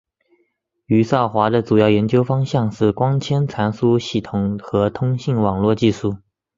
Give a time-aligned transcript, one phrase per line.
[0.87, 6.15] 余少华的主要研究方向是光纤传输系统和通信网络技术。